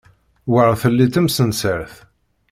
Wer 0.53 0.69
telli 0.81 1.07
temsensert. 1.13 1.93